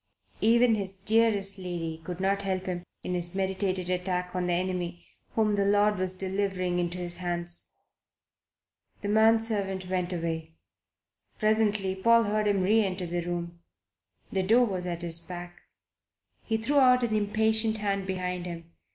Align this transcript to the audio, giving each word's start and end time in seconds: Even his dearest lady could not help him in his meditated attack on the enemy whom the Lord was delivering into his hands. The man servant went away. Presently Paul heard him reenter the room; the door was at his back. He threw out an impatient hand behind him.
Even 0.41 0.73
his 0.73 0.93
dearest 0.93 1.59
lady 1.59 2.01
could 2.03 2.19
not 2.19 2.41
help 2.41 2.65
him 2.65 2.81
in 3.03 3.13
his 3.13 3.35
meditated 3.35 3.87
attack 3.87 4.31
on 4.33 4.47
the 4.47 4.53
enemy 4.53 5.05
whom 5.35 5.53
the 5.53 5.63
Lord 5.63 5.99
was 5.99 6.15
delivering 6.17 6.79
into 6.79 6.97
his 6.97 7.17
hands. 7.17 7.67
The 9.03 9.09
man 9.09 9.39
servant 9.39 9.87
went 9.87 10.11
away. 10.11 10.55
Presently 11.37 11.93
Paul 11.93 12.23
heard 12.23 12.47
him 12.47 12.61
reenter 12.63 13.05
the 13.05 13.21
room; 13.23 13.59
the 14.31 14.41
door 14.41 14.65
was 14.65 14.87
at 14.87 15.03
his 15.03 15.19
back. 15.19 15.59
He 16.41 16.57
threw 16.57 16.79
out 16.79 17.03
an 17.03 17.15
impatient 17.15 17.77
hand 17.77 18.07
behind 18.07 18.47
him. 18.47 18.71